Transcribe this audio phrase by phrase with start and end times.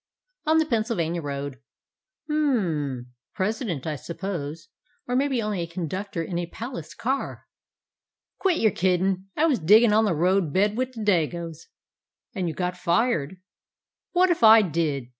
[0.47, 1.59] "On the Pennsylvania Road."
[2.27, 3.11] "Hm!
[3.35, 4.69] President, I suppose,
[5.07, 7.45] or maybe only a conductor in a palace car."
[8.39, 9.27] "Quit yer kiddin'.
[9.37, 11.67] I was diggin' on the road bed wit' the Dagos."
[12.33, 13.37] "And you got fired?"
[14.13, 15.09] "What if I did?